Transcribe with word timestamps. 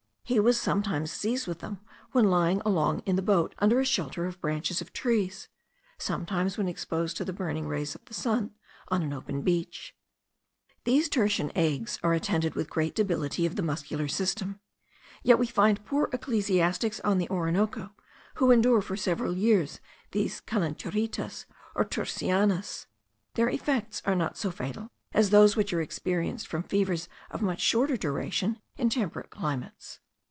He 0.23 0.39
was 0.39 0.57
sometimes 0.57 1.11
seized 1.11 1.45
with 1.45 1.59
them 1.59 1.81
when 2.13 2.29
lying 2.29 2.61
along 2.65 2.99
in 3.01 3.17
the 3.17 3.21
boat 3.21 3.53
under 3.59 3.81
a 3.81 3.85
shelter 3.85 4.25
of 4.27 4.39
branches 4.39 4.79
of 4.79 4.93
trees, 4.93 5.49
sometimes 5.97 6.57
when 6.57 6.69
exposed 6.69 7.17
to 7.17 7.25
the 7.25 7.33
burning 7.33 7.67
rays 7.67 7.95
of 7.95 8.05
the 8.05 8.13
sun 8.13 8.51
on 8.87 9.03
an 9.03 9.11
open 9.11 9.41
beach. 9.41 9.93
These 10.85 11.09
tertian 11.09 11.51
agues 11.53 11.99
are 12.01 12.13
attended 12.13 12.55
with 12.55 12.69
great 12.69 12.95
debility 12.95 13.45
of 13.45 13.57
the 13.57 13.61
muscular 13.61 14.07
system; 14.07 14.61
yet 15.21 15.37
we 15.37 15.47
find 15.47 15.83
poor 15.83 16.09
ecclesiastics 16.13 17.01
on 17.01 17.17
the 17.17 17.29
Orinoco, 17.29 17.91
who 18.35 18.51
endure 18.51 18.81
for 18.81 18.95
several 18.95 19.35
years 19.35 19.81
these 20.11 20.39
calenturitas, 20.39 21.45
or 21.75 21.83
tercianas: 21.83 22.85
their 23.33 23.49
effects 23.49 24.01
are 24.05 24.15
not 24.15 24.37
so 24.37 24.49
fatal 24.49 24.91
as 25.11 25.29
those 25.31 25.57
which 25.57 25.73
are 25.73 25.81
experienced 25.81 26.47
from 26.47 26.63
fevers 26.63 27.09
of 27.31 27.41
much 27.41 27.59
shorter 27.59 27.97
duration 27.97 28.61
in 28.77 28.89
temperate 28.89 29.29
climates. 29.29 29.99